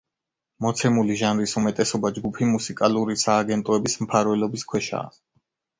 [0.65, 5.19] მოცემული ჟანრის უმეტესობა ჯგუფი მუსიკალური სააგენტოების მფარველობის ქვეშაა.